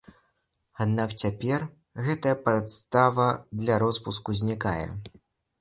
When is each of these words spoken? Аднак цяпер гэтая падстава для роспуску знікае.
Аднак 0.85 1.11
цяпер 1.23 1.65
гэтая 2.07 2.33
падстава 2.47 3.29
для 3.63 3.79
роспуску 3.85 4.29
знікае. 4.41 4.87